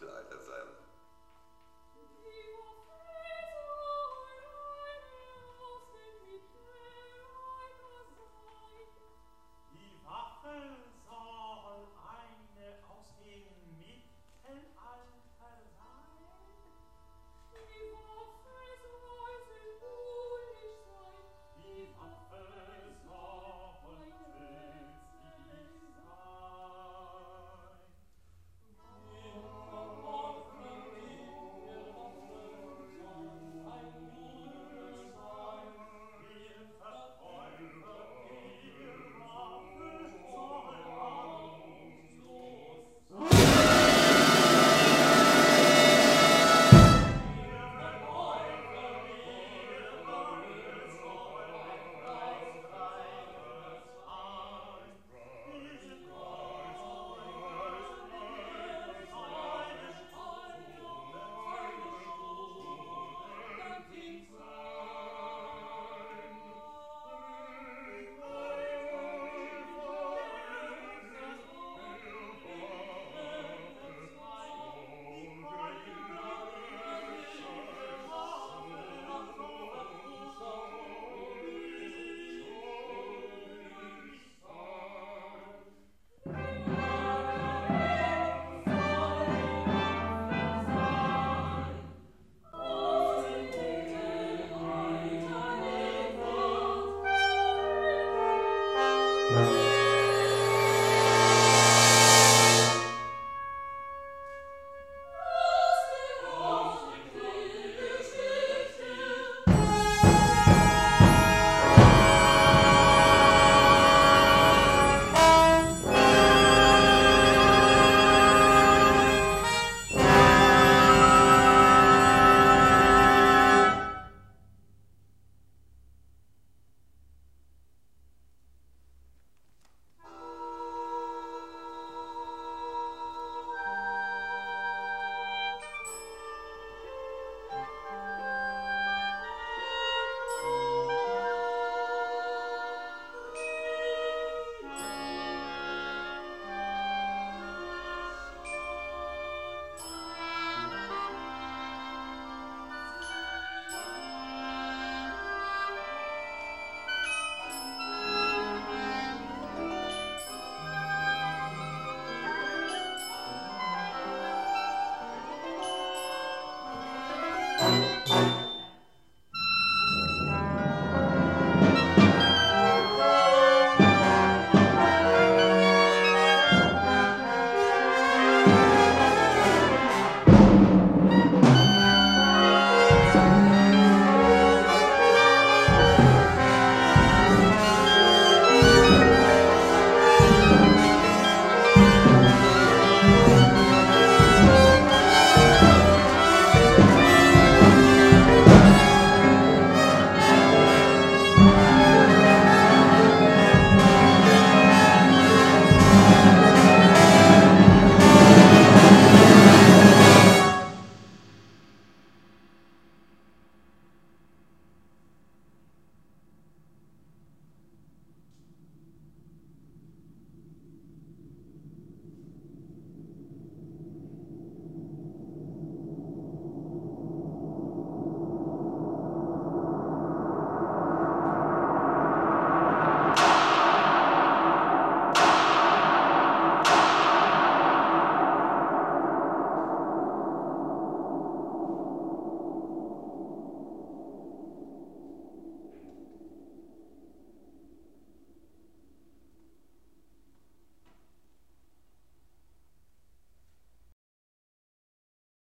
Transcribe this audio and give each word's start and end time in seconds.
begleiter 0.00 0.39